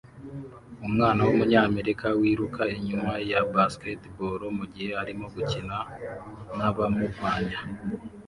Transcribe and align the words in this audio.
Umwana 0.87 1.19
wumunyamerika 1.27 2.05
wiruka 2.19 2.61
inyuma 2.75 3.13
ya 3.31 3.39
basketball 3.53 4.41
mugihe 4.57 4.91
arimo 5.01 5.25
gukina 5.33 5.77
nabamurwanya 6.57 7.59